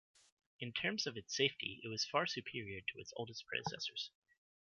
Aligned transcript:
In 0.59 0.73
terms 0.73 1.05
of 1.05 1.15
its 1.15 1.37
safety, 1.37 1.79
it 1.83 1.87
was 1.87 2.05
far 2.05 2.25
superior 2.25 2.79
to 2.81 2.97
its 2.99 3.13
oldest 3.17 3.45
predecessors. 3.45 4.09